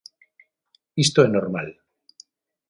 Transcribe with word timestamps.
Isto 1.05 1.19
é 1.25 1.29
normal. 1.29 1.69